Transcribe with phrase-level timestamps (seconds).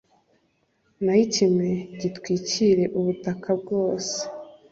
[1.03, 1.69] naho ikime
[1.99, 4.17] gitwikire ubutaka bwose